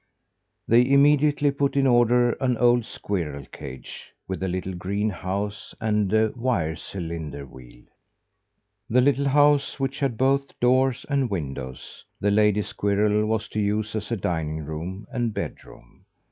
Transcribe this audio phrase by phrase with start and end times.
[0.67, 6.11] They immediately put in order an old squirrel cage with a little green house and
[6.11, 7.83] a wire cylinder wheel.
[8.89, 13.93] The little house, which had both doors and windows, the lady squirrel was to use
[13.95, 16.05] as a dining room and bedroom.